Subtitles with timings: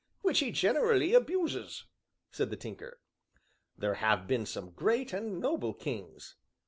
[0.23, 1.83] "Which he generally abuses,"
[2.31, 2.99] said the Tinker.
[3.77, 6.37] "There have been some great and noble kings."